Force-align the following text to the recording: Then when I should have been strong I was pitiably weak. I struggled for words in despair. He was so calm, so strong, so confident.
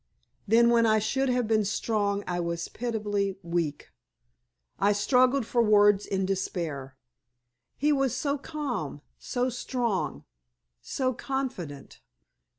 Then 0.47 0.71
when 0.71 0.87
I 0.87 0.97
should 0.97 1.29
have 1.29 1.47
been 1.47 1.63
strong 1.63 2.23
I 2.25 2.39
was 2.39 2.69
pitiably 2.69 3.37
weak. 3.43 3.91
I 4.79 4.93
struggled 4.93 5.45
for 5.45 5.61
words 5.61 6.07
in 6.07 6.25
despair. 6.25 6.97
He 7.77 7.91
was 7.93 8.15
so 8.15 8.39
calm, 8.39 9.03
so 9.19 9.47
strong, 9.49 10.25
so 10.81 11.13
confident. 11.13 12.01